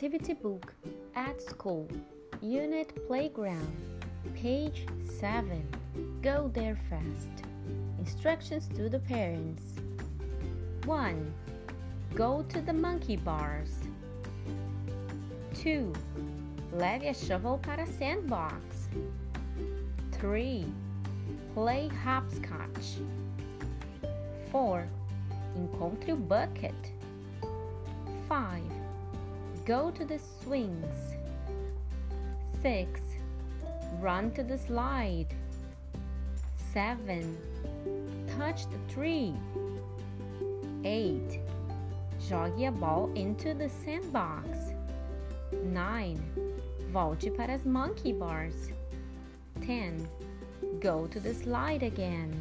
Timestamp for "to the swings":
29.92-31.14